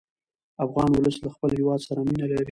افغان 0.65 0.89
ولس 0.93 1.17
له 1.23 1.29
خپل 1.35 1.49
هېواد 1.59 1.79
سره 1.87 1.99
مینه 2.07 2.25
لري. 2.29 2.39